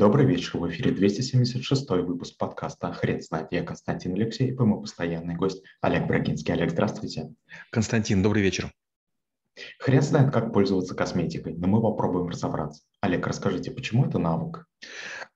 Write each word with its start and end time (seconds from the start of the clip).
Добрый 0.00 0.24
вечер, 0.24 0.56
в 0.56 0.66
эфире 0.70 0.92
276 0.92 1.90
выпуск 1.90 2.38
подкаста 2.38 2.90
«Хрен 2.90 3.20
знает». 3.20 3.48
Я 3.50 3.62
Константин 3.62 4.14
Алексеев 4.14 4.58
и 4.58 4.62
мой 4.62 4.80
постоянный 4.80 5.34
гость 5.34 5.62
Олег 5.82 6.06
Брагинский. 6.06 6.54
Олег, 6.54 6.70
здравствуйте. 6.70 7.34
Константин, 7.70 8.22
добрый 8.22 8.42
вечер. 8.42 8.72
Хрен 9.78 10.00
знает, 10.00 10.32
как 10.32 10.54
пользоваться 10.54 10.94
косметикой, 10.94 11.52
но 11.52 11.66
мы 11.66 11.82
попробуем 11.82 12.30
разобраться. 12.30 12.80
Олег, 13.02 13.26
расскажите, 13.26 13.72
почему 13.72 14.06
это 14.06 14.18
навык? 14.18 14.64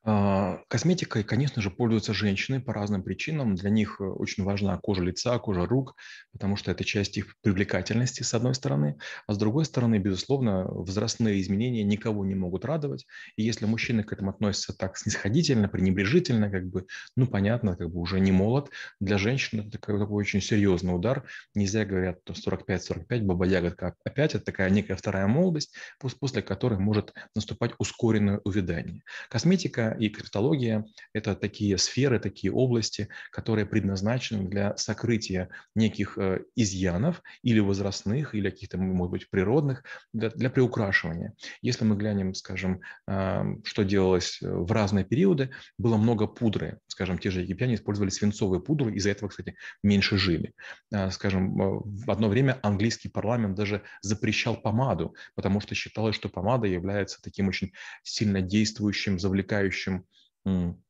А, 0.06 0.58
косметикой, 0.68 1.24
конечно 1.24 1.62
же, 1.62 1.70
пользуются 1.70 2.12
женщины 2.12 2.60
по 2.60 2.74
разным 2.74 3.02
причинам. 3.02 3.54
Для 3.54 3.70
них 3.70 3.96
э, 4.00 4.04
очень 4.04 4.44
важна 4.44 4.76
кожа 4.76 5.02
лица, 5.02 5.38
кожа 5.38 5.64
рук, 5.64 5.96
потому 6.30 6.56
что 6.56 6.70
это 6.70 6.84
часть 6.84 7.16
их 7.16 7.34
привлекательности, 7.40 8.22
с 8.22 8.34
одной 8.34 8.54
стороны. 8.54 8.98
А 9.26 9.32
с 9.32 9.38
другой 9.38 9.64
стороны, 9.64 9.96
безусловно, 9.96 10.64
возрастные 10.64 11.40
изменения 11.40 11.82
никого 11.84 12.26
не 12.26 12.34
могут 12.34 12.66
радовать. 12.66 13.06
И 13.36 13.42
если 13.42 13.64
мужчины 13.64 14.02
к 14.02 14.12
этому 14.12 14.30
относятся 14.30 14.76
так 14.76 14.98
снисходительно, 14.98 15.68
пренебрежительно, 15.68 16.50
как 16.50 16.66
бы, 16.66 16.86
ну, 17.16 17.26
понятно, 17.26 17.74
как 17.74 17.90
бы 17.90 17.98
уже 17.98 18.20
не 18.20 18.30
молод, 18.30 18.68
для 19.00 19.16
женщин 19.16 19.60
это 19.60 19.70
такой, 19.70 19.98
такой 19.98 20.16
очень 20.16 20.42
серьезный 20.42 20.94
удар. 20.94 21.24
Нельзя 21.54 21.86
говорят 21.86 22.18
45-45, 22.28 23.22
баба 23.22 23.46
ягодка 23.46 23.94
опять, 24.04 24.34
это 24.34 24.44
такая 24.44 24.68
некая 24.68 24.96
вторая 24.96 25.26
молодость, 25.28 25.74
после 25.98 26.42
которой 26.42 26.78
может 26.78 27.14
наступать 27.34 27.72
ускоренное 27.78 28.42
увядание. 28.44 29.02
Косметика 29.30 29.93
и 29.98 30.08
криптология– 30.08 30.84
это 31.12 31.34
такие 31.34 31.78
сферы, 31.78 32.18
такие 32.18 32.52
области, 32.52 33.08
которые 33.30 33.66
предназначены 33.66 34.48
для 34.48 34.76
сокрытия 34.76 35.48
неких 35.74 36.18
э, 36.18 36.40
изъянов 36.56 37.22
или 37.42 37.60
возрастных, 37.60 38.34
или 38.34 38.50
каких-то, 38.50 38.78
может 38.78 39.10
быть, 39.10 39.30
природных, 39.30 39.84
для, 40.12 40.30
для 40.30 40.50
приукрашивания. 40.50 41.34
Если 41.62 41.84
мы 41.84 41.96
глянем, 41.96 42.34
скажем, 42.34 42.80
что 43.06 43.82
делалось 43.84 44.40
э, 44.42 44.48
в 44.50 44.70
разные 44.72 45.04
периоды, 45.04 45.50
было 45.78 45.96
много 45.96 46.26
пудры. 46.26 46.78
Скажем, 46.86 47.18
те 47.18 47.30
же 47.30 47.42
египтяне 47.42 47.74
использовали 47.74 48.10
свинцовые 48.10 48.60
пудры, 48.60 48.94
из-за 48.94 49.10
этого, 49.10 49.28
кстати, 49.28 49.56
меньше 49.82 50.16
жили. 50.16 50.54
Скажем, 51.10 51.60
э, 51.60 51.80
в 51.84 52.10
одно 52.10 52.28
время 52.28 52.58
английский 52.62 53.08
парламент 53.08 53.56
даже 53.56 53.82
запрещал 54.00 54.56
помаду, 54.56 55.14
потому 55.34 55.60
что 55.60 55.74
считалось, 55.74 56.16
что 56.16 56.28
помада 56.28 56.66
является 56.66 57.20
таким 57.22 57.48
очень 57.48 57.72
сильно 58.02 58.40
действующим, 58.40 59.18
завлекающим 59.18 59.83
общем, 59.86 60.80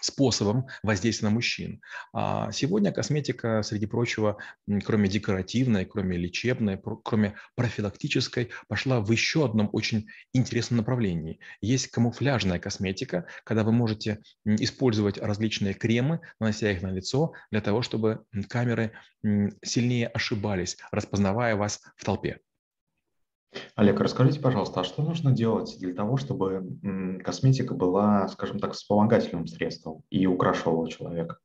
способом 0.00 0.66
воздействия 0.82 1.28
на 1.28 1.34
мужчин. 1.34 1.80
А 2.12 2.52
сегодня 2.52 2.92
косметика, 2.92 3.62
среди 3.62 3.86
прочего, 3.86 4.38
кроме 4.84 5.08
декоративной, 5.08 5.86
кроме 5.86 6.16
лечебной, 6.16 6.80
кроме 7.04 7.34
профилактической, 7.56 8.50
пошла 8.68 9.00
в 9.00 9.10
еще 9.10 9.44
одном 9.44 9.68
очень 9.72 10.06
интересном 10.32 10.78
направлении. 10.78 11.40
Есть 11.60 11.88
камуфляжная 11.88 12.58
косметика, 12.58 13.26
когда 13.44 13.64
вы 13.64 13.72
можете 13.72 14.20
использовать 14.44 15.18
различные 15.18 15.74
кремы, 15.74 16.20
нанося 16.38 16.70
их 16.70 16.82
на 16.82 16.92
лицо, 16.92 17.32
для 17.50 17.60
того, 17.60 17.82
чтобы 17.82 18.24
камеры 18.48 18.92
сильнее 19.64 20.06
ошибались, 20.06 20.76
распознавая 20.92 21.56
вас 21.56 21.80
в 21.96 22.04
толпе. 22.04 22.38
Олег, 23.74 24.00
расскажите, 24.00 24.40
пожалуйста, 24.40 24.80
а 24.80 24.84
что 24.84 25.02
нужно 25.02 25.32
делать 25.32 25.76
для 25.78 25.94
того, 25.94 26.16
чтобы 26.16 27.20
косметика 27.24 27.74
была, 27.74 28.28
скажем 28.28 28.58
так, 28.58 28.72
вспомогательным 28.72 29.46
средством 29.46 30.02
и 30.10 30.26
украшивала 30.26 30.88
человека? 30.90 31.38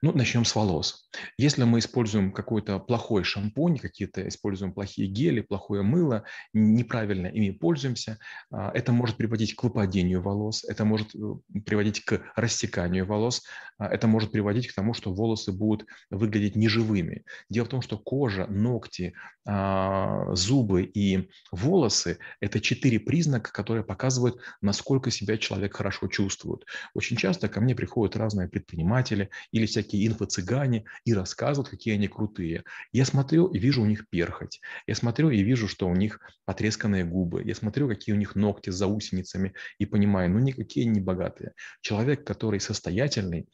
Ну, 0.00 0.12
начнем 0.12 0.44
с 0.44 0.54
волос. 0.54 1.08
Если 1.36 1.64
мы 1.64 1.78
используем 1.78 2.32
какой-то 2.32 2.78
плохой 2.78 3.22
шампунь, 3.22 3.78
какие-то 3.78 4.26
используем 4.26 4.72
плохие 4.72 5.08
гели, 5.08 5.40
плохое 5.40 5.82
мыло, 5.82 6.24
неправильно 6.52 7.26
ими 7.26 7.50
пользуемся, 7.50 8.18
а, 8.50 8.70
это 8.72 8.92
может 8.92 9.16
приводить 9.16 9.54
к 9.54 9.62
выпадению 9.62 10.22
волос, 10.22 10.64
это 10.64 10.84
может 10.84 11.14
э, 11.14 11.18
приводить 11.66 12.04
к 12.04 12.22
рассеканию 12.34 13.04
волос, 13.04 13.42
а, 13.78 13.88
это 13.88 14.06
может 14.06 14.32
приводить 14.32 14.68
к 14.68 14.74
тому, 14.74 14.94
что 14.94 15.12
волосы 15.12 15.52
будут 15.52 15.86
выглядеть 16.10 16.56
неживыми. 16.56 17.24
Дело 17.50 17.66
в 17.66 17.70
том, 17.70 17.82
что 17.82 17.98
кожа, 17.98 18.46
ногти, 18.46 19.14
а, 19.44 20.34
зубы 20.34 20.84
и 20.84 21.28
волосы– 21.50 22.18
это 22.40 22.60
четыре 22.60 23.00
признака, 23.00 23.52
которые 23.52 23.84
показывают, 23.84 24.40
насколько 24.60 25.10
себя 25.10 25.36
человек 25.36 25.76
хорошо 25.76 26.06
чувствует. 26.08 26.64
Очень 26.94 27.16
часто 27.16 27.48
ко 27.48 27.60
мне 27.60 27.74
приходят 27.74 28.16
разные 28.16 28.48
предприниматели 28.48 29.30
или 29.50 29.66
всякие 29.66 30.06
инфо-цыгане 30.06 30.84
и 31.04 31.14
рассказывают, 31.14 31.68
какие 31.68 31.94
они 31.94 32.08
крутые. 32.08 32.64
Я 32.92 33.04
смотрю 33.04 33.48
и 33.48 33.58
вижу 33.58 33.82
у 33.82 33.86
них 33.86 34.08
перхоть. 34.08 34.60
Я 34.86 34.94
смотрю 34.94 35.30
и 35.30 35.42
вижу, 35.42 35.68
что 35.68 35.88
у 35.88 35.94
них 35.94 36.20
потресканные 36.44 37.04
губы. 37.04 37.42
Я 37.44 37.54
смотрю, 37.54 37.88
какие 37.88 38.14
у 38.14 38.18
них 38.18 38.34
ногти 38.34 38.70
с 38.70 38.74
заусеницами 38.74 39.54
и 39.78 39.86
понимаю, 39.86 40.30
ну 40.30 40.38
никакие 40.38 40.86
не 40.86 41.00
богатые. 41.00 41.52
Человек, 41.80 42.26
который 42.26 42.60
состоятельный, 42.60 43.48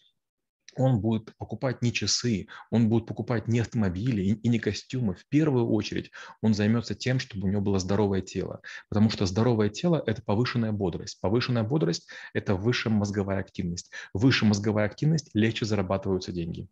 он 0.76 1.00
будет 1.00 1.34
покупать 1.36 1.82
не 1.82 1.92
часы, 1.92 2.46
он 2.70 2.88
будет 2.88 3.06
покупать 3.06 3.48
не 3.48 3.60
автомобили 3.60 4.22
и 4.22 4.48
не 4.48 4.58
костюмы. 4.58 5.14
В 5.14 5.26
первую 5.28 5.68
очередь 5.68 6.10
он 6.40 6.54
займется 6.54 6.94
тем, 6.94 7.18
чтобы 7.18 7.48
у 7.48 7.50
него 7.50 7.60
было 7.60 7.78
здоровое 7.78 8.20
тело. 8.20 8.60
Потому 8.88 9.10
что 9.10 9.26
здоровое 9.26 9.68
тело– 9.68 10.02
это 10.06 10.22
повышенная 10.22 10.72
бодрость. 10.72 11.20
Повышенная 11.20 11.62
бодрость– 11.62 12.08
это 12.34 12.54
высшая 12.54 12.90
мозговая 12.90 13.40
активность. 13.40 13.90
Выше 14.12 14.44
мозговая 14.44 14.86
активность– 14.86 15.30
легче 15.34 15.64
зарабатываются 15.64 16.32
деньги. 16.32 16.68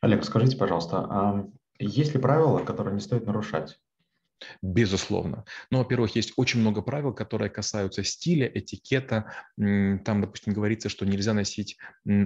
Олег, 0.00 0.24
скажите, 0.24 0.56
пожалуйста, 0.56 0.98
а 0.98 1.48
есть 1.78 2.14
ли 2.14 2.20
правила, 2.20 2.58
которые 2.60 2.94
не 2.94 3.00
стоит 3.00 3.26
нарушать? 3.26 3.80
Безусловно. 4.62 5.44
Но, 5.70 5.78
во-первых, 5.78 6.16
есть 6.16 6.32
очень 6.36 6.60
много 6.60 6.82
правил, 6.82 7.12
которые 7.12 7.50
касаются 7.50 8.04
стиля, 8.04 8.50
этикета. 8.52 9.32
Там, 9.56 10.20
допустим, 10.20 10.52
говорится, 10.52 10.88
что 10.88 11.06
нельзя 11.06 11.32
носить 11.34 11.78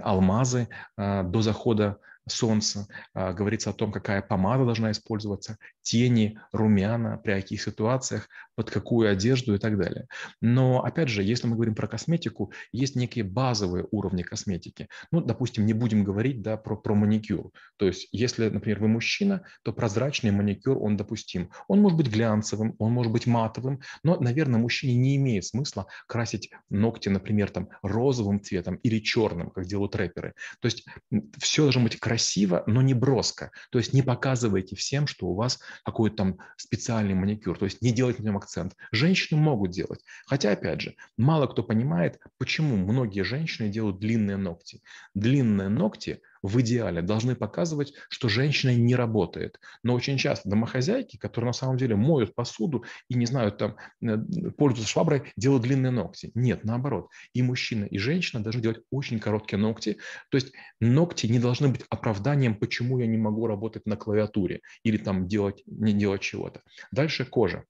алмазы 0.03 0.69
а, 0.97 1.23
до 1.23 1.43
захода 1.43 1.99
солнца, 2.33 2.87
а, 3.15 3.33
говорится 3.33 3.71
о 3.71 3.72
том, 3.72 3.93
какая 3.93 4.22
помада 4.22 4.65
должна 4.65 4.91
использоваться, 4.91 5.56
тени, 5.83 6.39
румяна, 6.53 7.19
при 7.19 7.33
каких 7.33 7.62
ситуациях, 7.62 8.28
под 8.55 8.71
какую 8.71 9.11
одежду 9.11 9.55
и 9.55 9.59
так 9.59 9.78
далее. 9.78 10.06
Но, 10.41 10.84
опять 10.84 11.09
же, 11.09 11.22
если 11.22 11.47
мы 11.47 11.55
говорим 11.55 11.75
про 11.75 11.87
косметику, 11.89 12.53
есть 12.72 12.97
некие 12.97 13.25
базовые 13.25 13.87
уровни 13.91 14.22
косметики. 14.22 14.89
Ну, 15.12 15.21
допустим, 15.21 15.65
не 15.65 15.72
будем 15.72 16.05
говорить 16.05 16.43
да, 16.43 16.56
про, 16.56 16.77
про 16.77 16.94
маникюр. 16.94 17.50
То 17.77 17.87
есть, 17.87 18.09
если, 18.12 18.49
например, 18.49 18.81
вы 18.81 18.89
мужчина, 18.89 19.43
то 19.62 19.72
прозрачный 19.72 20.31
маникюр, 20.31 20.77
он 20.78 20.97
допустим. 20.97 21.50
Он 21.69 21.81
может 21.81 21.97
быть 21.97 22.09
глянцевым, 22.09 22.75
он 22.78 22.93
может 22.93 23.12
быть 23.12 23.27
матовым, 23.27 23.81
но, 24.03 24.19
наверное, 24.19 24.60
мужчине 24.60 24.97
не 24.97 25.16
имеет 25.16 25.45
смысла 25.45 25.87
красить 26.06 26.50
ногти, 26.69 27.09
например, 27.09 27.50
там, 27.50 27.69
розовым 27.83 28.43
цветом 28.43 28.77
или 28.77 28.99
черным, 28.99 29.50
как 29.50 29.66
делают 29.66 29.97
рэперы. 29.97 30.34
То 30.60 30.66
есть, 30.66 30.84
все 31.39 31.62
должно 31.62 31.83
быть 31.83 31.99
красиво 31.99 32.18
красиво, 32.19 32.65
но 32.67 32.83
не 32.83 32.95
броско. 32.95 33.53
То 33.71 33.79
есть 33.79 33.93
не 33.93 34.03
показывайте 34.03 34.75
всем, 34.75 35.06
что 35.06 35.27
у 35.29 35.34
вас 35.34 35.61
какой-то 35.84 36.17
там 36.17 36.39
специальный 36.56 37.15
маникюр. 37.15 37.56
То 37.56 37.67
есть 37.67 37.81
не 37.81 37.93
делайте 37.93 38.23
на 38.23 38.27
нем 38.27 38.37
акцент. 38.37 38.75
Женщины 38.91 39.41
могут 39.41 39.71
делать. 39.71 40.01
Хотя, 40.27 40.51
опять 40.51 40.81
же, 40.81 40.97
мало 41.17 41.47
кто 41.47 41.62
понимает, 41.62 42.19
почему 42.37 42.77
многие 42.77 43.23
женщины 43.23 43.69
делают 43.69 44.01
длинные 44.01 44.37
ногти. 44.37 44.83
Длинные 45.15 45.69
ногти 45.69 46.21
в 46.43 46.60
идеале 46.60 47.03
должны 47.03 47.34
показывать, 47.34 47.94
что 48.09 48.28
женщина 48.28 48.75
не 48.75 48.94
работает. 48.94 49.60
Но 49.82 49.94
очень 49.94 50.19
часто 50.19 50.49
домохозяйки, 50.49 51.16
которые 51.16 51.49
на 51.49 51.53
самом 51.53 51.76
деле 51.76 51.97
моют 51.97 52.34
посуду 52.34 52.84
и 53.09 53.15
не 53.15 53.26
знают, 53.26 53.59
там, 53.59 53.76
э, 54.03 54.16
пользуются 54.56 54.91
шваброй, 54.91 55.32
делают 55.37 55.62
длинные 55.62 55.91
ногти. 55.91 56.31
Нет, 56.34 56.65
наоборот. 56.65 57.09
И 57.32 57.43
мужчина, 57.43 57.84
и 57.84 57.98
женщина 57.98 58.43
должны 58.43 58.60
делать 58.60 58.81
очень 58.91 59.19
короткие 59.19 59.59
ногти. 59.59 59.98
То 60.31 60.37
есть 60.37 60.53
ногти 60.81 61.27
не 61.27 61.38
должны 61.38 61.69
быть 61.69 61.84
оправданием, 61.88 62.54
почему 62.54 62.98
я 62.98 63.06
не 63.06 63.19
могу 63.19 63.47
работать 63.47 63.87
на 63.87 63.97
клавиатуре 63.97 64.60
или 64.82 64.97
там 64.97 65.27
делать, 65.27 65.62
не 65.66 65.93
делать 65.93 66.22
чего-то. 66.22 66.62
Дальше 66.93 67.25
кожа. 67.25 67.65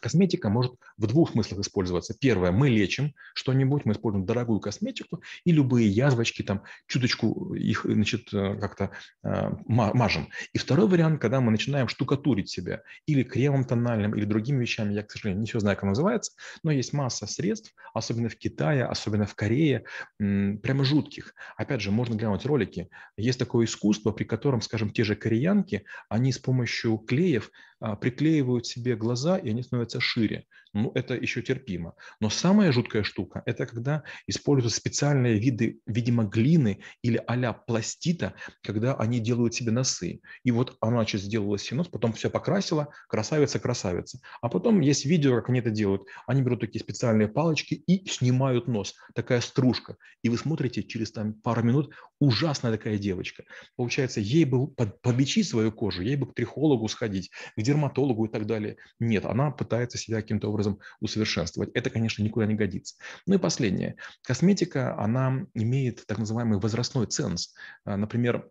Косметика 0.00 0.48
может 0.48 0.74
в 0.96 1.06
двух 1.06 1.32
смыслах 1.32 1.60
использоваться. 1.60 2.14
Первое, 2.18 2.52
мы 2.52 2.68
лечим 2.68 3.14
что-нибудь, 3.34 3.84
мы 3.84 3.92
используем 3.92 4.26
дорогую 4.26 4.60
косметику 4.60 5.22
и 5.44 5.52
любые 5.52 5.88
язвочки, 5.88 6.42
там, 6.42 6.62
чуточку 6.86 7.54
их, 7.54 7.82
значит, 7.84 8.32
э, 8.32 8.58
как-то 8.58 8.90
э, 9.22 9.50
мажем. 9.66 10.28
И 10.52 10.58
второй 10.58 10.88
вариант, 10.88 11.20
когда 11.20 11.40
мы 11.40 11.50
начинаем 11.50 11.88
штукатурить 11.88 12.48
себя 12.48 12.82
или 13.06 13.22
кремом 13.22 13.64
тональным, 13.64 14.14
или 14.14 14.24
другими 14.24 14.62
вещами, 14.62 14.94
я, 14.94 15.02
к 15.02 15.10
сожалению, 15.10 15.40
не 15.40 15.46
все 15.46 15.60
знаю, 15.60 15.76
как 15.76 15.84
называется, 15.84 16.32
но 16.62 16.70
есть 16.70 16.92
масса 16.92 17.26
средств, 17.26 17.74
особенно 17.94 18.28
в 18.28 18.36
Китае, 18.36 18.84
особенно 18.84 19.26
в 19.26 19.34
Корее, 19.34 19.84
прямо 20.18 20.84
жутких. 20.84 21.34
Опять 21.56 21.80
же, 21.80 21.90
можно 21.90 22.14
глянуть 22.14 22.46
ролики. 22.46 22.88
Есть 23.16 23.38
такое 23.38 23.66
искусство, 23.66 24.12
при 24.12 24.24
котором, 24.24 24.60
скажем, 24.60 24.90
те 24.90 25.04
же 25.04 25.16
кореянки, 25.16 25.84
они 26.08 26.32
с 26.32 26.38
помощью 26.38 26.98
клеев 26.98 27.50
а, 27.80 27.96
приклеивают 27.96 28.66
себе 28.66 28.94
глаза, 28.94 29.38
и 29.38 29.50
они 29.50 29.62
становятся 29.62 29.89
шире. 29.98 30.46
Ну, 30.72 30.92
это 30.94 31.14
еще 31.14 31.42
терпимо. 31.42 31.94
Но 32.20 32.30
самая 32.30 32.72
жуткая 32.72 33.02
штука– 33.02 33.42
это 33.46 33.66
когда 33.66 34.04
используют 34.26 34.74
специальные 34.74 35.38
виды, 35.38 35.80
видимо, 35.86 36.24
глины 36.24 36.80
или 37.02 37.22
а 37.26 37.52
пластита, 37.52 38.34
когда 38.62 38.94
они 38.94 39.18
делают 39.18 39.54
себе 39.54 39.72
носы. 39.72 40.20
И 40.44 40.50
вот 40.50 40.76
она, 40.80 40.98
значит, 40.98 41.22
сделала 41.22 41.58
себе 41.58 41.78
нос, 41.78 41.88
потом 41.88 42.12
все 42.12 42.30
покрасила, 42.30 42.88
красавица-красавица. 43.08 44.20
А 44.40 44.48
потом 44.48 44.80
есть 44.80 45.04
видео, 45.06 45.36
как 45.36 45.48
они 45.48 45.60
это 45.60 45.70
делают. 45.70 46.02
Они 46.26 46.42
берут 46.42 46.60
такие 46.60 46.80
специальные 46.80 47.28
палочки 47.28 47.74
и 47.74 48.08
снимают 48.08 48.68
нос. 48.68 48.94
Такая 49.14 49.40
стружка. 49.40 49.96
И 50.22 50.28
вы 50.28 50.36
смотрите 50.36 50.82
через 50.82 51.10
там, 51.10 51.34
пару 51.34 51.62
минут, 51.62 51.92
ужасная 52.20 52.72
такая 52.72 52.98
девочка. 52.98 53.44
Получается, 53.76 54.20
ей 54.20 54.44
бы 54.44 54.68
подлечить 54.68 55.48
свою 55.48 55.72
кожу, 55.72 56.02
ей 56.02 56.16
бы 56.16 56.26
к 56.26 56.34
трихологу 56.34 56.86
сходить, 56.88 57.30
к 57.56 57.62
дерматологу 57.62 58.26
и 58.26 58.28
так 58.28 58.46
далее. 58.46 58.76
Нет, 59.00 59.24
она 59.24 59.50
пытается 59.50 59.98
себя 59.98 60.20
каким-то 60.20 60.48
образом 60.48 60.59
усовершенствовать. 61.00 61.70
Это, 61.74 61.90
конечно, 61.90 62.22
никуда 62.22 62.46
не 62.46 62.54
годится. 62.54 62.96
Ну 63.26 63.34
и 63.34 63.38
последнее. 63.38 63.96
Косметика, 64.22 64.98
она 64.98 65.46
имеет 65.54 66.06
так 66.06 66.18
называемый 66.18 66.58
возрастной 66.58 67.06
ценз. 67.06 67.54
А, 67.84 67.96
например, 67.96 68.48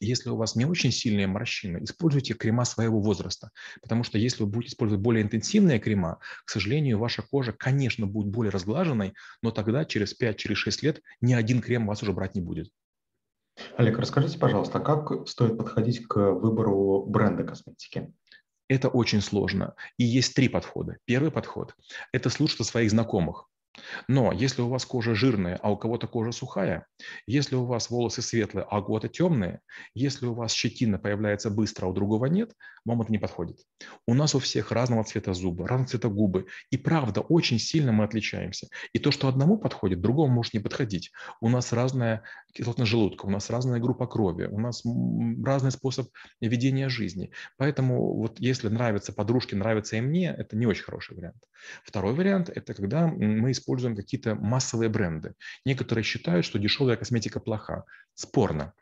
если 0.00 0.30
у 0.30 0.36
вас 0.36 0.56
не 0.56 0.64
очень 0.64 0.90
сильные 0.90 1.26
морщины, 1.26 1.84
используйте 1.84 2.34
крема 2.34 2.64
своего 2.64 3.00
возраста. 3.00 3.50
Потому 3.82 4.02
что 4.02 4.18
если 4.18 4.42
вы 4.42 4.48
будете 4.48 4.72
использовать 4.72 5.02
более 5.02 5.22
интенсивные 5.22 5.78
крема, 5.78 6.18
к 6.44 6.50
сожалению, 6.50 6.98
ваша 6.98 7.22
кожа, 7.22 7.52
конечно, 7.52 8.06
будет 8.06 8.28
более 8.28 8.50
разглаженной, 8.50 9.12
но 9.42 9.50
тогда 9.50 9.84
через 9.84 10.18
5-6 10.18 10.34
через 10.36 10.82
лет 10.82 11.02
ни 11.20 11.34
один 11.34 11.60
крем 11.60 11.86
вас 11.86 12.02
уже 12.02 12.12
брать 12.12 12.34
не 12.34 12.40
будет. 12.40 12.70
Олег, 13.76 13.98
расскажите, 13.98 14.38
пожалуйста, 14.38 14.78
а 14.78 14.80
как 14.80 15.28
стоит 15.28 15.58
подходить 15.58 16.06
к 16.06 16.16
выбору 16.16 17.04
бренда 17.06 17.44
косметики? 17.44 18.12
Это 18.70 18.88
очень 18.88 19.20
сложно. 19.20 19.74
И 19.96 20.04
есть 20.04 20.32
три 20.36 20.48
подхода. 20.48 20.98
Первый 21.04 21.32
подход– 21.32 21.74
это 22.12 22.30
слушать 22.30 22.64
своих 22.64 22.92
знакомых. 22.92 23.49
Но 24.08 24.32
если 24.32 24.62
у 24.62 24.68
вас 24.68 24.84
кожа 24.84 25.14
жирная, 25.14 25.58
а 25.62 25.70
у 25.70 25.76
кого-то 25.76 26.06
кожа 26.06 26.32
сухая, 26.32 26.86
если 27.26 27.56
у 27.56 27.64
вас 27.64 27.90
волосы 27.90 28.22
светлые, 28.22 28.66
а 28.68 28.80
у 28.80 28.84
кого-то 28.84 29.08
темные, 29.08 29.60
если 29.94 30.26
у 30.26 30.34
вас 30.34 30.52
щетина 30.52 30.98
появляется 30.98 31.50
быстро, 31.50 31.86
а 31.86 31.88
у 31.90 31.92
другого 31.92 32.26
нет, 32.26 32.52
вам 32.84 33.02
это 33.02 33.12
не 33.12 33.18
подходит. 33.18 33.58
У 34.06 34.14
нас 34.14 34.34
у 34.34 34.38
всех 34.38 34.72
разного 34.72 35.04
цвета 35.04 35.34
зубы, 35.34 35.66
разного 35.66 35.88
цвета 35.88 36.08
губы. 36.08 36.46
И 36.70 36.76
правда, 36.76 37.20
очень 37.20 37.58
сильно 37.58 37.92
мы 37.92 38.04
отличаемся. 38.04 38.68
И 38.92 38.98
то, 38.98 39.10
что 39.10 39.28
одному 39.28 39.58
подходит, 39.58 40.00
другому 40.00 40.32
может 40.34 40.54
не 40.54 40.60
подходить. 40.60 41.12
У 41.40 41.48
нас 41.48 41.72
разная 41.72 42.22
кислотность 42.52 42.90
желудка, 42.90 43.26
у 43.26 43.30
нас 43.30 43.50
разная 43.50 43.80
группа 43.80 44.06
крови, 44.06 44.46
у 44.46 44.58
нас 44.58 44.82
разный 45.44 45.70
способ 45.70 46.08
ведения 46.40 46.88
жизни. 46.88 47.30
Поэтому 47.56 48.16
вот 48.16 48.40
если 48.40 48.68
нравится 48.68 49.12
подружке, 49.12 49.56
нравится 49.56 49.96
и 49.96 50.00
мне, 50.00 50.34
это 50.36 50.56
не 50.56 50.66
очень 50.66 50.84
хороший 50.84 51.16
вариант. 51.16 51.42
Второй 51.84 52.14
вариант– 52.14 52.48
это 52.54 52.74
когда 52.74 53.06
мы 53.06 53.50
используем 53.50 53.69
какие-то 53.96 54.34
массовые 54.34 54.88
бренды. 54.88 55.34
Некоторые 55.64 56.04
считают, 56.04 56.44
что 56.44 56.58
дешевая 56.58 56.96
косметика 56.96 57.40
плоха. 57.40 57.84
Спорно 58.14 58.74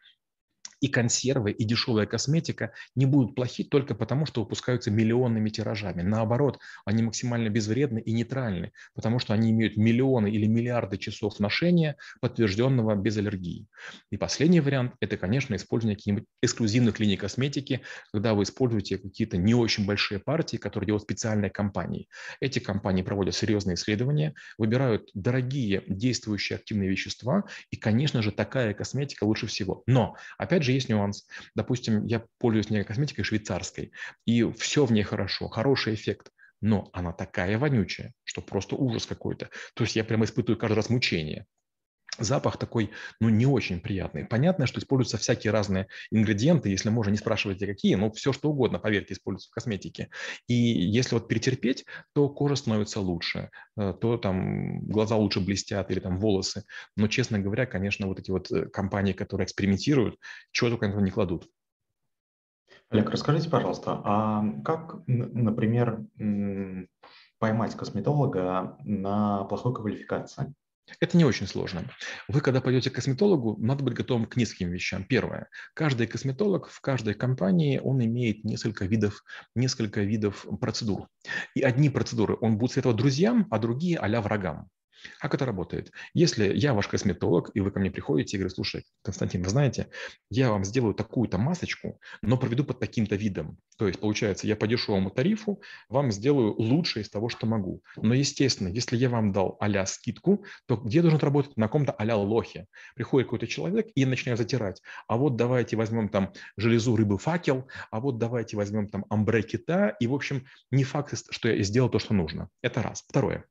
и 0.81 0.89
консервы, 0.89 1.53
и 1.53 1.65
дешевая 1.65 2.07
косметика 2.07 2.73
не 2.95 3.07
будут 3.07 3.35
плохи 3.35 3.65
только 3.65 3.95
потому, 3.95 4.27
что 4.27 4.43
выпускаются 4.43 4.91
миллионными 4.91 5.49
тиражами. 5.51 6.03
Наоборот, 6.03 6.59
они 6.85 7.03
максимально 7.03 7.49
безвредны 7.49 8.01
и 8.01 8.13
нейтральны, 8.13 8.73
потому 8.95 9.19
что 9.19 9.35
они 9.35 9.51
имеют 9.51 9.77
миллионы 9.77 10.31
или 10.31 10.47
миллиарды 10.47 10.99
часов 10.99 11.41
ношения, 11.41 11.97
подтвержденного 12.21 12.95
без 12.95 13.17
аллергии. 13.17 13.67
И 14.11 14.17
последний 14.17 14.61
вариант– 14.61 14.95
это, 15.01 15.17
конечно, 15.17 15.55
использование 15.55 15.97
каких-нибудь 15.97 16.25
эксклюзивных 16.43 17.01
линий 17.01 17.17
косметики, 17.17 17.81
когда 18.13 18.35
вы 18.35 18.45
используете 18.45 18.99
какие-то 18.99 19.37
не 19.37 19.55
очень 19.55 19.87
большие 19.87 20.19
партии, 20.19 20.57
которые 20.57 20.87
делают 20.87 21.03
специальные 21.03 21.51
компании. 21.51 22.09
Эти 22.41 22.59
компании 22.59 23.03
проводят 23.03 23.35
серьезные 23.35 23.75
исследования, 23.75 24.35
выбирают 24.57 25.11
дорогие 25.15 25.83
действующие 25.87 26.57
активные 26.57 26.91
вещества, 26.91 27.45
и, 27.71 27.77
конечно 27.77 28.23
же, 28.23 28.33
такая 28.33 28.75
косметика 28.75 29.25
лучше 29.25 29.47
всего. 29.47 29.83
Но, 29.87 30.17
опять 30.39 30.63
же, 30.63 30.68
же 30.69 30.73
есть 30.73 30.88
нюанс. 30.88 31.26
Допустим, 31.55 32.05
я 32.06 32.25
пользуюсь 32.38 32.70
некой 32.70 32.87
косметикой 32.87 33.25
швейцарской, 33.25 33.93
и 34.25 34.50
все 34.53 34.85
в 34.85 34.93
ней 34.93 35.03
хорошо, 35.03 35.49
хороший 35.49 35.94
эффект 35.94 36.31
но 36.61 36.91
она 36.93 37.12
такая 37.12 37.59
вонючая, 37.59 38.15
что 38.25 38.41
просто 38.41 38.75
ужас 38.75 39.06
какой-то. 39.06 39.49
То 39.75 39.85
есть 39.85 39.97
я 39.97 40.05
прямо 40.05 40.25
испытываю 40.25 40.59
каждый 40.59 40.75
раз 40.75 40.91
мучение 40.91 41.47
запах 42.19 42.56
такой, 42.56 42.91
ну, 43.20 43.29
не 43.29 43.47
очень 43.47 43.81
приятный. 43.81 44.25
Понятно, 44.25 44.67
что 44.67 44.81
используются 44.81 45.19
всякие 45.19 45.53
разные 45.53 45.88
ингредиенты, 46.11 46.69
если 46.69 46.91
можно, 46.91 47.11
не 47.11 47.17
спрашивайте 47.17 47.67
какие, 47.67 47.94
но 47.94 48.11
все 48.12 48.32
что 48.32 48.50
угодно, 48.50 48.79
поверьте, 48.79 49.15
используются 49.15 49.50
в 49.50 49.55
косметике. 49.55 50.11
И 50.47 50.55
если 50.55 51.15
вот 51.15 51.29
перетерпеть, 51.29 51.85
то 52.15 52.29
кожа 52.29 52.56
становится 52.56 53.00
лучше, 53.00 53.50
э, 53.76 53.94
то 54.00 54.17
там 54.17 54.87
глаза 54.87 55.17
лучше 55.17 55.41
блестят 55.41 55.91
или 55.91 56.00
там 56.00 56.19
волосы. 56.19 56.65
Но, 56.97 57.09
честно 57.09 57.38
говоря, 57.38 57.67
конечно, 57.67 58.06
вот 58.06 58.19
эти 58.19 58.31
вот 58.31 58.50
э, 58.50 58.67
компании, 58.67 59.12
которые 59.12 59.44
экспериментируют, 59.44 60.17
чего 60.53 60.70
только 60.70 60.88
не 60.88 61.11
кладут. 61.11 61.49
Олег, 62.91 63.11
расскажите, 63.11 63.50
пожалуйста, 63.50 64.00
а 64.05 64.44
как, 64.65 65.06
например, 65.06 66.06
поймать 67.38 67.76
косметолога 67.76 68.79
на 68.82 69.44
плохой 69.44 69.75
квалификации? 69.75 70.55
Это 71.00 71.17
не 71.17 71.25
очень 71.25 71.46
сложно. 71.46 71.90
Вы, 72.29 72.40
когда 72.40 72.61
пойдете 72.61 72.90
к 72.90 72.94
косметологу, 72.94 73.56
надо 73.58 73.85
быть 73.85 73.94
готовым 73.94 74.26
к 74.26 74.37
нескольким 74.37 74.70
вещам. 74.70 75.05
Первое. 75.05 75.49
Каждый 75.75 76.06
косметолог 76.06 76.69
в 76.69 76.81
каждой 76.81 77.14
компании, 77.14 77.79
он 77.79 78.05
имеет 78.05 78.44
несколько 78.44 78.85
видов, 78.85 79.23
несколько 79.55 80.02
видов 80.02 80.46
процедур. 80.61 81.08
И 81.55 81.62
одни 81.62 81.90
процедуры 81.90 82.37
он 82.40 82.58
будет 82.58 82.73
советовать 82.73 82.96
друзьям, 82.96 83.46
а 83.50 83.58
другие 83.58 83.99
а 83.99 84.20
врагам. 84.20 84.69
Как 85.21 85.35
это 85.35 85.45
работает? 85.45 85.93
Если 86.15 86.53
я 86.55 86.75
ваш 86.75 86.89
косметолог, 86.89 87.50
и 87.55 87.61
вы 87.61 87.71
ко 87.71 87.81
мне 87.81 87.91
приходите 87.91 88.37
и 88.37 88.41
говорите, 88.41 88.55
слушай, 88.55 88.85
Константин, 89.03 89.43
вы 89.43 89.50
знаете, 89.50 89.89
я 90.31 90.50
вам 90.50 90.65
сделаю 90.65 90.95
такую-то 90.95 91.39
масочку, 91.39 92.00
но 92.23 92.37
проведу 92.37 92.65
под 92.65 92.79
таким-то 92.79 93.17
видом. 93.17 93.59
То 93.77 93.87
есть, 93.87 94.00
получается, 94.00 94.47
я 94.47 94.56
по 94.56 94.67
дешевому 94.67 95.11
тарифу 95.11 95.61
вам 95.89 96.11
сделаю 96.11 96.55
лучшее 96.59 97.05
из 97.05 97.11
того, 97.11 97.29
что 97.29 97.47
могу. 97.47 97.83
Но, 97.97 98.15
естественно, 98.15 98.69
если 98.69 98.97
я 98.97 99.09
вам 99.09 99.33
дал 99.33 99.56
а 99.61 99.87
скидку, 99.87 100.45
то 100.67 100.77
где 100.77 101.03
должен 101.03 101.21
работать? 101.21 101.56
На 101.56 101.69
ком-то 101.69 101.93
а 101.93 102.17
лохе. 102.17 102.67
Приходит 102.94 103.29
какой-то 103.29 103.47
человек 103.47 103.89
и 103.94 104.05
начинаю 104.05 104.37
затирать. 104.37 104.83
А 105.06 105.17
вот 105.17 105.37
давайте 105.37 105.77
возьмем 105.77 106.09
там 106.09 106.33
железу 106.56 106.97
рыбы 106.97 107.19
факел, 107.19 107.69
а 107.91 108.01
вот 108.01 108.19
давайте 108.19 108.56
возьмем 108.56 108.89
там 108.89 109.05
амбре 109.11 109.43
кита. 109.43 109.91
И, 110.01 110.06
в 110.06 110.15
общем, 110.15 110.47
не 110.71 110.85
факт, 110.85 111.15
что 111.31 111.49
я 111.49 111.62
сделал 111.62 111.89
то, 111.89 111.99
что 111.99 112.15
нужно. 112.15 112.49
Это 112.62 112.83
раз. 112.83 113.05
Второе. 113.09 113.44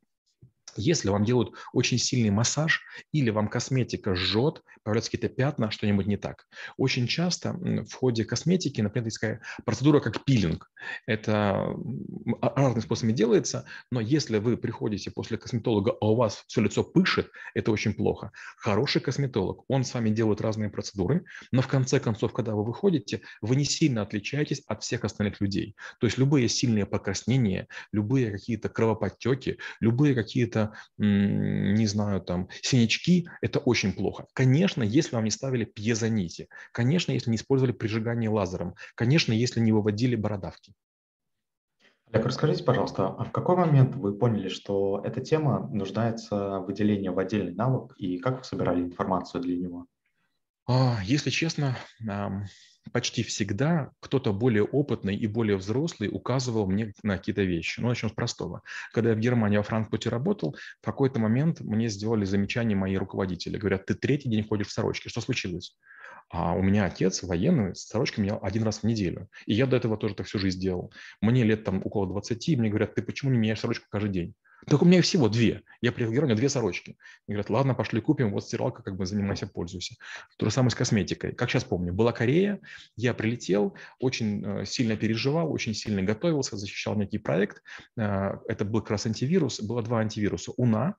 Если 0.78 1.10
вам 1.10 1.24
делают 1.24 1.54
очень 1.74 1.98
сильный 1.98 2.30
массаж 2.30 2.82
или 3.12 3.30
вам 3.30 3.48
косметика 3.48 4.16
жжет, 4.16 4.62
появляются 4.84 5.12
какие-то 5.12 5.34
пятна, 5.34 5.72
что-нибудь 5.72 6.08
не 6.08 6.18
так. 6.18 6.48
Очень 6.78 7.08
часто 7.08 7.54
в 7.54 7.94
ходе 7.94 8.24
косметики, 8.26 8.82
например, 8.82 9.06
есть 9.06 9.20
такая 9.20 9.42
процедура, 9.66 10.00
как 10.00 10.24
пилинг. 10.24 10.70
Это 11.06 11.76
разными 12.42 12.82
способами 12.82 13.14
делается, 13.14 13.66
но 13.92 14.00
если 14.00 14.38
вы 14.38 14.58
приходите 14.58 15.12
после 15.12 15.38
косметолога, 15.38 15.96
а 16.00 16.12
у 16.12 16.16
вас 16.16 16.44
все 16.48 16.62
лицо 16.62 16.84
пышет, 16.84 17.30
это 17.54 17.72
очень 17.72 17.94
плохо. 17.94 18.32
Хороший 18.58 19.02
косметолог, 19.02 19.64
он 19.68 19.84
с 19.84 19.94
вами 19.94 20.10
делает 20.10 20.42
разные 20.42 20.70
процедуры, 20.70 21.26
но 21.52 21.62
в 21.62 21.68
конце 21.68 22.00
концов, 22.00 22.34
когда 22.34 22.54
вы 22.54 22.64
выходите, 22.64 23.22
вы 23.42 23.56
не 23.56 23.66
сильно 23.66 24.02
отличаетесь 24.02 24.64
от 24.68 24.84
всех 24.84 25.04
остальных 25.04 25.42
людей. 25.42 25.76
То 26.00 26.08
есть 26.08 26.18
любые 26.18 26.48
сильные 26.48 26.86
покраснения, 26.86 27.68
любые 27.92 28.32
какие-то 28.32 28.70
кровоподтеки, 28.70 29.58
любые 29.80 30.16
какие-то 30.16 30.67
не 30.98 31.86
знаю, 31.86 32.22
там, 32.22 32.50
синячки, 32.62 33.28
это 33.42 33.60
очень 33.60 33.94
плохо. 33.94 34.26
Конечно, 34.34 34.84
если 34.84 35.16
вам 35.16 35.26
не 35.26 35.32
ставили 35.32 35.66
пьезонити, 35.66 36.50
конечно, 36.72 37.12
если 37.12 37.30
не 37.30 37.38
использовали 37.38 37.74
прижигание 37.74 38.30
лазером, 38.30 38.76
конечно, 38.96 39.34
если 39.34 39.60
не 39.60 39.72
выводили 39.72 40.16
бородавки. 40.16 40.74
Олег, 42.12 42.26
расскажите, 42.26 42.64
пожалуйста, 42.64 43.08
а 43.08 43.26
в 43.26 43.32
какой 43.32 43.58
момент 43.58 43.96
вы 43.96 44.18
поняли, 44.18 44.48
что 44.48 45.02
эта 45.04 45.20
тема 45.20 45.68
нуждается 45.74 46.60
в 46.60 46.66
выделении 46.66 47.10
в 47.10 47.20
отдельный 47.20 47.54
навык, 47.54 47.96
и 47.98 48.18
как 48.18 48.38
вы 48.38 48.44
собирали 48.46 48.82
информацию 48.82 49.42
для 49.42 49.58
него? 49.58 49.88
А, 50.68 51.00
если 51.04 51.30
честно, 51.30 51.78
почти 52.92 53.24
всегда 53.24 53.92
кто-то 54.00 54.34
более 54.34 54.64
опытный 54.64 55.16
и 55.16 55.28
более 55.28 55.58
взрослый 55.58 56.10
указывал 56.12 56.68
мне 56.68 56.94
на 57.04 57.18
какие-то 57.18 57.44
вещи. 57.44 57.80
Ну, 57.80 57.88
начнем 57.88 58.10
с 58.10 58.14
простого. 58.14 58.62
Когда 58.94 59.12
я 59.12 59.16
в 59.16 59.20
Германии, 59.20 59.58
во 59.58 59.64
Франкфурте 59.64 60.10
работал, 60.10 60.56
в 60.82 60.86
какой-то 60.86 61.20
момент 61.20 61.62
мне 61.62 61.88
сделали 61.90 62.26
замечание 62.26 62.78
мои 62.78 62.98
руководители. 62.98 63.58
Говорят, 63.58 63.86
ты 63.86 63.96
третий 63.96 64.30
день 64.30 64.46
ходишь 64.46 64.68
в 64.68 64.72
сорочке. 64.72 65.10
Что 65.10 65.22
случилось? 65.22 65.78
А 66.30 66.54
у 66.54 66.62
меня 66.62 66.86
отец 66.86 67.24
военный, 67.24 67.74
с 67.74 67.88
сорочкой 67.88 68.26
меня 68.26 68.36
один 68.36 68.64
раз 68.64 68.80
в 68.80 68.84
неделю. 68.84 69.30
И 69.46 69.54
я 69.54 69.66
до 69.66 69.78
этого 69.78 69.98
тоже 69.98 70.16
так 70.16 70.28
всю 70.28 70.40
жизнь 70.40 70.60
делал. 70.60 70.92
Мне 71.22 71.44
лет 71.46 71.64
там 71.64 71.82
около 71.86 72.08
20, 72.08 72.50
и 72.50 72.58
мне 72.58 72.70
говорят, 72.70 72.96
ты 72.96 73.02
почему 73.02 73.32
не 73.32 73.38
меняешь 73.38 73.62
сорочку 73.62 73.86
каждый 73.90 74.12
день? 74.12 74.34
Так 74.66 74.82
у 74.82 74.86
меня 74.86 75.02
всего 75.02 75.30
две. 75.30 75.64
Я 75.82 75.92
приехал, 75.92 76.24
у 76.24 76.26
меня 76.26 76.36
две 76.36 76.50
сорочки. 76.50 76.98
И 77.28 77.32
говорят, 77.32 77.50
ладно, 77.50 77.76
пошли 77.76 78.02
купим, 78.02 78.32
вот 78.32 78.44
стиралка, 78.44 78.82
как 78.82 78.98
бы 78.98 79.06
занимайся, 79.06 79.48
пользуйся. 79.48 79.96
То 80.38 80.48
же 80.48 80.52
самое 80.52 80.72
с 80.72 80.76
косметикой. 80.76 81.34
Как 81.34 81.50
сейчас 81.50 81.64
помню, 81.64 81.94
была 81.94 82.12
Корея, 82.12 82.60
я 82.96 83.14
прилетел, 83.14 83.76
очень 84.00 84.44
э, 84.44 84.66
сильно 84.66 84.98
переживал, 84.98 85.52
очень 85.52 85.74
сильно 85.74 86.02
готовился, 86.02 86.58
защищал 86.58 86.96
некий 86.96 87.20
проект. 87.20 87.62
Э, 87.98 88.40
это 88.48 88.66
был 88.66 88.82
как 88.82 88.92
раз 88.92 89.06
антивирус, 89.06 89.62
было 89.62 89.84
два 89.84 90.00
антивируса. 90.00 90.52
УНА, 90.58 90.96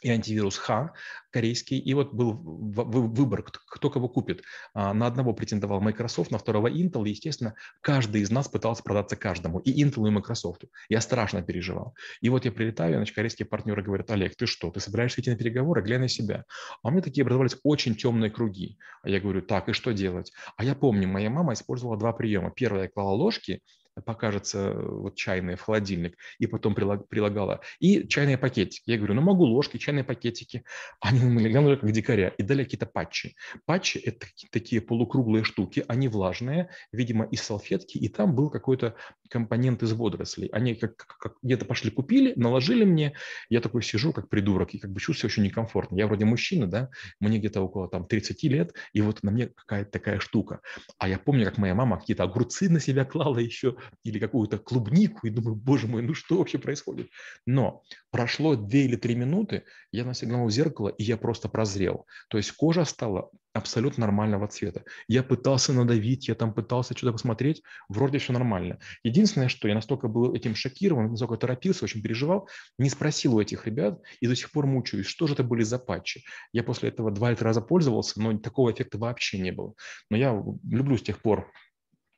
и 0.00 0.10
антивирус 0.10 0.58
Х 0.58 0.92
корейский. 1.30 1.78
И 1.78 1.94
вот 1.94 2.12
был 2.12 2.34
выбор, 2.34 3.42
кто 3.42 3.90
кого 3.90 4.08
купит. 4.08 4.42
А, 4.74 4.92
на 4.92 5.06
одного 5.06 5.32
претендовал 5.32 5.80
Microsoft, 5.80 6.30
на 6.30 6.38
второго 6.38 6.68
Intel. 6.68 7.06
И, 7.06 7.10
естественно, 7.10 7.54
каждый 7.80 8.22
из 8.22 8.30
нас 8.30 8.48
пытался 8.48 8.82
продаться 8.82 9.16
каждому. 9.16 9.60
И 9.60 9.82
Intel, 9.82 10.06
и 10.06 10.10
Microsoft. 10.10 10.64
Я 10.88 11.00
страшно 11.00 11.42
переживал. 11.42 11.94
И 12.20 12.28
вот 12.28 12.44
я 12.44 12.52
прилетаю, 12.52 12.96
значит, 12.96 13.14
корейские 13.14 13.46
партнеры 13.46 13.82
говорят, 13.82 14.10
Олег, 14.10 14.36
ты 14.36 14.46
что, 14.46 14.70
ты 14.70 14.80
собираешься 14.80 15.20
идти 15.20 15.30
на 15.30 15.36
переговоры? 15.36 15.82
Глянь 15.82 16.00
на 16.00 16.08
себя. 16.08 16.44
А 16.82 16.88
у 16.88 16.90
меня 16.90 17.02
такие 17.02 17.22
образовались 17.22 17.56
очень 17.62 17.94
темные 17.94 18.30
круги. 18.30 18.78
А 19.02 19.08
я 19.08 19.20
говорю, 19.20 19.40
так, 19.42 19.68
и 19.68 19.72
что 19.72 19.92
делать? 19.92 20.32
А 20.56 20.64
я 20.64 20.74
помню, 20.74 21.08
моя 21.08 21.30
мама 21.30 21.54
использовала 21.54 21.96
два 21.96 22.12
приема. 22.12 22.50
Первое, 22.50 22.82
я 22.82 22.88
клала 22.88 23.12
ложки, 23.12 23.62
покажется 24.04 24.72
вот 24.74 25.16
чайные 25.16 25.56
в 25.56 25.60
холодильник, 25.60 26.16
и 26.38 26.46
потом 26.46 26.74
прилагала. 26.74 27.60
И 27.78 28.06
чайные 28.08 28.38
пакетики. 28.38 28.82
Я 28.90 28.96
говорю, 28.96 29.14
ну 29.14 29.22
могу 29.22 29.44
ложки, 29.44 29.76
чайные 29.76 30.04
пакетики. 30.04 30.64
Они 31.00 31.20
глянули 31.20 31.76
как 31.76 31.90
дикаря 31.92 32.28
и 32.28 32.42
дали 32.42 32.64
какие-то 32.64 32.86
патчи. 32.86 33.36
Патчи– 33.66 33.98
это 34.04 34.26
такие 34.50 34.80
полукруглые 34.80 35.44
штуки, 35.44 35.84
они 35.88 36.08
влажные, 36.08 36.70
видимо, 36.92 37.26
из 37.26 37.42
салфетки, 37.42 37.98
и 37.98 38.08
там 38.08 38.34
был 38.34 38.50
какой-то 38.50 38.94
компонент 39.32 39.82
из 39.82 39.92
водорослей. 39.92 40.48
Они 40.48 40.74
как, 40.74 40.96
как 40.96 41.36
где-то 41.42 41.64
пошли 41.64 41.90
купили, 41.90 42.34
наложили 42.36 42.84
мне, 42.84 43.14
я 43.48 43.62
такой 43.62 43.82
сижу 43.82 44.12
как 44.12 44.28
придурок 44.28 44.74
и 44.74 44.78
как 44.78 44.92
бы 44.92 45.00
чувствую 45.00 45.30
очень 45.30 45.44
некомфортно. 45.44 45.96
Я 45.96 46.06
вроде 46.06 46.26
мужчина, 46.26 46.66
да, 46.66 46.90
мне 47.18 47.38
где-то 47.38 47.62
около 47.62 47.88
там 47.88 48.06
30 48.06 48.42
лет, 48.44 48.74
и 48.92 49.00
вот 49.00 49.22
на 49.22 49.30
мне 49.30 49.48
какая-то 49.48 49.90
такая 49.90 50.20
штука. 50.20 50.60
А 50.98 51.08
я 51.08 51.18
помню, 51.18 51.46
как 51.46 51.56
моя 51.56 51.74
мама 51.74 51.98
какие-то 51.98 52.24
огурцы 52.24 52.68
на 52.68 52.78
себя 52.78 53.06
клала 53.06 53.38
еще, 53.38 53.76
или 54.04 54.18
какую-то 54.18 54.58
клубнику, 54.58 55.26
и 55.26 55.30
думаю, 55.30 55.56
боже 55.56 55.86
мой, 55.86 56.02
ну 56.02 56.12
что 56.12 56.36
вообще 56.36 56.58
происходит? 56.58 57.08
Но 57.46 57.82
прошло 58.10 58.54
две 58.54 58.84
или 58.84 58.96
три 58.96 59.14
минуты, 59.14 59.64
я 59.92 60.04
на 60.04 60.12
сигнал 60.12 60.46
в 60.46 60.50
зеркало, 60.50 60.90
и 60.90 61.02
я 61.04 61.16
просто 61.16 61.48
прозрел. 61.48 62.06
То 62.28 62.36
есть 62.36 62.52
кожа 62.52 62.84
стала 62.84 63.30
абсолютно 63.52 64.06
нормального 64.06 64.48
цвета. 64.48 64.84
Я 65.08 65.22
пытался 65.22 65.72
надавить, 65.72 66.28
я 66.28 66.34
там 66.34 66.54
пытался 66.54 66.96
что-то 66.96 67.12
посмотреть, 67.12 67.62
вроде 67.88 68.18
все 68.18 68.32
нормально. 68.32 68.78
Единственное, 69.02 69.48
что 69.48 69.68
я 69.68 69.74
настолько 69.74 70.08
был 70.08 70.34
этим 70.34 70.54
шокирован, 70.54 71.10
настолько 71.10 71.36
торопился, 71.36 71.84
очень 71.84 72.02
переживал, 72.02 72.48
не 72.78 72.88
спросил 72.88 73.36
у 73.36 73.40
этих 73.40 73.66
ребят 73.66 74.00
и 74.20 74.26
до 74.26 74.34
сих 74.34 74.50
пор 74.50 74.66
мучаюсь, 74.66 75.06
что 75.06 75.26
же 75.26 75.34
это 75.34 75.44
были 75.44 75.62
за 75.62 75.78
патчи. 75.78 76.24
Я 76.52 76.62
после 76.62 76.88
этого 76.88 77.10
два 77.10 77.30
или 77.30 77.36
три 77.36 77.44
раза 77.44 77.60
пользовался, 77.60 78.20
но 78.20 78.38
такого 78.38 78.72
эффекта 78.72 78.98
вообще 78.98 79.38
не 79.38 79.52
было. 79.52 79.74
Но 80.10 80.16
я 80.16 80.32
люблю 80.68 80.96
с 80.96 81.02
тех 81.02 81.20
пор 81.20 81.52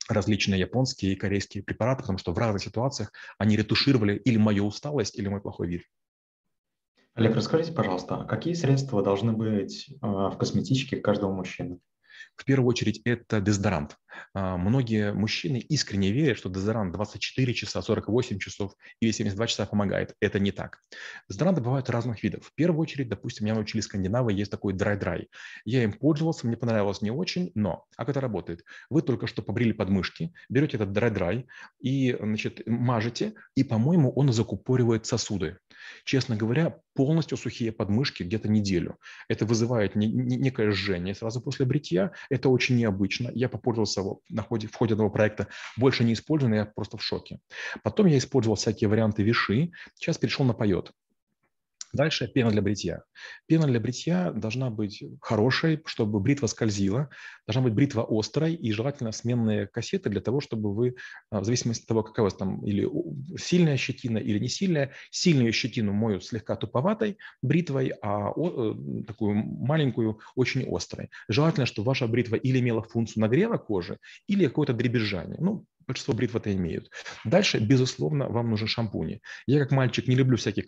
различные 0.09 0.61
японские 0.61 1.13
и 1.13 1.17
корейские 1.17 1.63
препараты, 1.63 2.03
потому 2.03 2.19
что 2.19 2.33
в 2.33 2.39
разных 2.39 2.63
ситуациях 2.63 3.13
они 3.39 3.57
ретушировали 3.57 4.17
или 4.17 4.37
мою 4.37 4.67
усталость, 4.67 5.19
или 5.19 5.29
мой 5.29 5.41
плохой 5.41 5.69
вид. 5.69 5.83
Олег, 7.15 7.37
расскажите, 7.37 7.73
пожалуйста, 7.73 8.25
какие 8.29 8.55
средства 8.55 9.01
должны 9.01 9.33
быть 9.33 9.89
а, 10.01 10.31
в 10.31 10.39
косметичке 10.39 10.97
каждого 10.97 11.33
мужчины? 11.33 11.79
В 12.37 12.45
первую 12.45 12.69
очередь 12.69 13.01
это 13.05 13.41
дезодорант. 13.41 13.97
А, 14.33 14.57
многие 14.57 15.13
мужчины 15.13 15.59
искренне 15.59 16.11
верят, 16.11 16.39
что 16.39 16.49
дезодорант 16.49 16.93
24 16.93 17.55
часа, 17.55 17.83
48 17.83 18.39
часов 18.39 18.75
или 18.99 19.13
72 19.13 19.47
часа 19.47 19.67
помогает. 19.67 20.15
Это 20.21 20.41
не 20.41 20.51
так. 20.51 20.81
Дезодоранты 21.29 21.61
бывают 21.61 21.91
разных 21.91 22.23
видов. 22.25 22.47
В 22.47 22.55
первую 22.55 22.81
очередь, 22.81 23.09
допустим, 23.09 23.45
меня 23.45 23.55
научили 23.55 23.81
скандинавы, 23.81 24.33
есть 24.33 24.51
такой 24.51 24.75
dry-dry. 24.75 25.27
Я 25.65 25.85
им 25.85 25.93
пользовался, 25.93 26.47
мне 26.47 26.57
понравилось 26.57 27.03
не 27.03 27.13
очень, 27.13 27.53
но 27.55 27.85
как 27.97 28.09
это 28.09 28.21
работает? 28.21 28.65
Вы 28.91 29.03
только 29.03 29.29
что 29.29 29.43
побрили 29.43 29.73
подмышки, 29.73 30.33
берете 30.49 30.77
этот 30.79 30.91
dry-dry 30.91 31.47
и 31.81 32.17
значит, 32.19 32.63
мажете, 32.67 33.35
и, 33.55 33.63
по-моему, 33.63 34.11
он 34.13 34.33
закупоривает 34.33 35.07
сосуды. 35.07 35.59
Честно 36.05 36.37
говоря, 36.37 36.81
полностью 36.95 37.37
сухие 37.37 37.73
подмышки 37.73 38.23
где-то 38.23 38.49
неделю. 38.49 38.99
Это 39.29 39.47
вызывает 39.47 39.95
не, 39.95 40.07
не, 40.07 40.37
некое 40.37 40.71
жжение 40.71 41.15
сразу 41.15 41.41
после 41.41 41.67
бритья. 41.67 42.13
Это 42.31 42.49
очень 42.49 42.77
необычно. 42.77 43.31
Я 43.35 43.49
попользовался 43.49 44.03
в 44.03 44.21
ходе, 44.49 44.69
в 44.69 44.75
ходе 44.75 44.95
этого 44.95 45.09
проекта, 45.09 45.49
больше 45.77 46.05
не 46.05 46.13
использую, 46.13 46.51
но 46.51 46.57
я 46.57 46.67
просто 46.67 46.97
в 46.97 47.03
шоке. 47.03 47.41
Потом 47.83 48.07
я 48.07 48.19
использовал 48.19 48.57
всякие 48.57 48.89
варианты 48.89 49.23
виши. 49.23 49.73
Сейчас 49.95 50.19
перешел 50.19 50.45
на 50.45 50.55
поет. 50.55 50.93
Дальше 51.95 52.27
пена 52.27 52.51
для 52.51 52.61
бритья. 52.61 53.05
Пена 53.47 53.67
для 53.69 53.79
бритья 53.79 54.33
должна 54.33 54.69
быть 54.69 55.05
хорошей, 55.21 55.81
чтобы 55.87 56.19
бритва 56.19 56.49
скользила. 56.49 57.09
Должна 57.47 57.63
быть 57.63 57.75
бритва 57.75 58.05
острой 58.09 58.55
и 58.55 58.73
желательно 58.73 59.13
сменные 59.13 59.69
кассеты 59.69 60.11
для 60.11 60.21
того, 60.21 60.41
чтобы 60.41 60.75
вы, 60.75 60.97
а, 61.31 61.39
в 61.39 61.45
зависимости 61.45 61.83
от 61.83 61.89
того, 61.89 62.03
какая 62.03 62.23
у 62.23 62.25
вас 62.25 62.35
там 62.35 62.67
или 62.67 62.89
сильная 63.39 63.77
щетина 63.77 64.19
или 64.19 64.41
не 64.41 64.49
сильная, 64.49 64.91
сильную 65.13 65.53
щетину 65.53 65.93
моют 65.93 66.25
слегка 66.25 66.57
туповатой 66.57 67.17
бритвой, 67.43 67.93
а 68.03 68.31
э, 68.31 68.75
такую 69.07 69.35
маленькую 69.35 70.19
очень 70.35 70.67
острой. 70.69 71.11
Желательно, 71.29 71.67
чтобы 71.67 71.87
ваша 71.87 72.09
бритва 72.09 72.35
или 72.35 72.59
имела 72.59 72.83
функцию 72.83 73.21
нагрева 73.21 73.57
кожи, 73.57 73.99
или 74.27 74.47
какое-то 74.47 74.73
дребезжание. 74.73 75.39
Ну, 75.39 75.65
большинство 75.87 76.15
бритв 76.15 76.37
это 76.37 76.53
имеют. 76.53 76.91
Дальше, 77.25 77.59
безусловно, 77.59 78.29
вам 78.29 78.51
нужен 78.51 78.69
шампунь. 78.69 79.21
Я 79.47 79.61
как 79.61 79.71
мальчик 79.71 80.09
не 80.09 80.15
люблю 80.15 80.37
всякие 80.37 80.65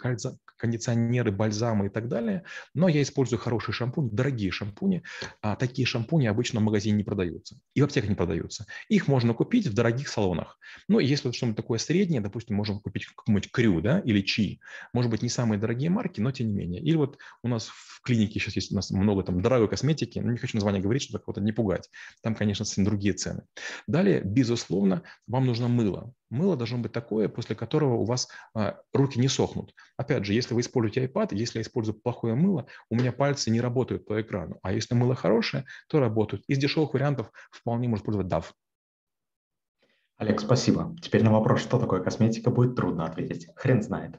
кондиционеры, 0.57 1.33
бальзамы 1.33 1.87
и 1.87 1.89
так 1.89 2.09
далее, 2.09 2.45
но 2.75 2.89
я 2.89 3.03
использую 3.03 3.39
хороший 3.39 3.73
шампунь, 3.73 4.11
дорогие 4.11 4.51
шампуни. 4.51 5.03
А 5.43 5.57
такие 5.57 5.87
шампуни 5.87 6.27
обычно 6.27 6.61
в 6.61 6.63
магазине 6.63 6.97
не 6.97 7.05
продаются 7.05 7.59
и 7.75 7.83
в 7.83 7.85
аптеках 7.85 8.09
не 8.09 8.17
продаются. 8.17 8.67
Их 8.89 9.09
можно 9.09 9.35
купить 9.35 9.67
в 9.67 9.75
дорогих 9.75 10.09
салонах. 10.09 10.59
Ну, 10.89 10.99
если 10.99 11.31
что-нибудь 11.31 11.57
такое 11.57 11.79
среднее, 11.79 12.21
допустим, 12.21 12.57
можем 12.57 12.81
купить 12.81 13.07
какой-нибудь 13.07 13.51
крю 13.51 13.81
да, 13.81 14.01
или 14.01 14.21
чи. 14.23 14.61
Может 14.93 15.11
быть, 15.11 15.23
не 15.23 15.29
самые 15.29 15.59
дорогие 15.59 15.91
марки, 15.91 16.21
но 16.21 16.33
тем 16.33 16.49
не 16.49 16.55
менее. 16.55 16.83
Или 16.83 16.97
вот 16.97 17.19
у 17.43 17.49
нас 17.49 17.69
в 17.69 18.03
клинике 18.03 18.41
сейчас 18.41 18.57
есть 18.57 18.73
у 18.73 18.77
нас 18.77 18.91
много 18.91 19.23
там 19.23 19.41
дорогой 19.43 19.69
косметики, 19.69 20.19
но 20.19 20.33
не 20.33 20.39
хочу 20.39 20.57
название 20.57 20.83
говорить, 20.83 21.03
чтобы 21.03 21.23
кого-то 21.23 21.41
не 21.41 21.53
пугать. 21.53 21.91
Там, 22.23 22.35
конечно, 22.35 22.65
другие 22.79 23.15
цены. 23.15 23.43
Далее, 23.87 24.23
безусловно, 24.25 25.03
вам 25.27 25.47
нужно 25.47 25.69
мыло. 25.69 26.13
Мыло 26.31 26.57
должно 26.57 26.79
быть 26.79 26.93
такое, 26.93 27.29
после 27.29 27.55
которого 27.55 27.95
у 27.95 28.05
вас 28.05 28.29
а, 28.55 28.79
руки 28.93 29.19
не 29.19 29.29
сохнут. 29.29 29.75
Опять 29.97 30.25
же, 30.25 30.35
если 30.35 30.55
вы 30.55 30.61
используете 30.61 31.07
iPad, 31.07 31.29
если 31.33 31.59
я 31.59 31.63
использую 31.63 32.01
плохое 32.01 32.35
мыло, 32.35 32.67
у 32.91 32.97
меня 32.97 33.13
пальцы 33.13 33.51
не 33.51 33.61
работают 33.61 34.07
по 34.07 34.21
экрану. 34.21 34.59
А 34.63 34.73
если 34.73 34.95
мыло 34.95 35.15
хорошее, 35.15 35.65
то 35.89 36.01
работают. 36.01 36.45
Из 36.49 36.59
дешевых 36.59 36.95
вариантов 36.95 37.31
вполне 37.51 37.89
можно 37.89 38.03
использовать 38.03 38.33
DAV. 38.33 38.45
Олег, 40.17 40.41
спасибо. 40.41 40.97
Теперь 41.03 41.23
на 41.23 41.33
вопрос, 41.33 41.61
что 41.61 41.79
такое 41.79 42.03
косметика, 42.03 42.51
будет 42.51 42.75
трудно 42.75 43.05
ответить. 43.05 43.49
Хрен 43.55 43.83
знает. 43.83 44.19